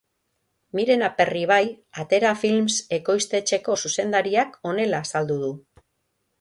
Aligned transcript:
Miren 0.77 1.03
Aperribai 1.07 1.69
Atera 2.05 2.33
Films 2.45 2.79
ekoiztetxeko 2.99 3.79
zuzendariak 3.85 4.59
honela 4.73 5.07
azaldu 5.07 5.41
du. 5.47 5.55